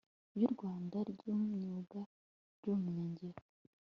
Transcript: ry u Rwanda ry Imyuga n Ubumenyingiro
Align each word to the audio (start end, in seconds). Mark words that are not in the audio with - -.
ry 0.35 0.41
u 0.47 0.49
Rwanda 0.53 0.97
ry 1.11 1.21
Imyuga 1.33 1.99
n 2.59 2.61
Ubumenyingiro 2.67 3.39